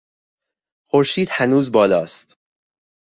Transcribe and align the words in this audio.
خورشید 0.87 1.27
هنوز 1.31 1.71
بالا 1.71 2.01
است. 2.01 2.37